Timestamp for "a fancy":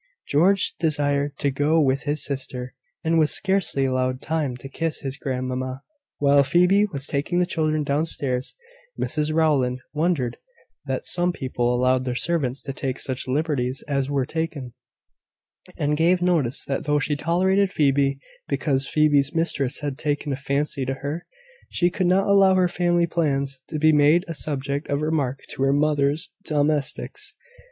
20.33-20.83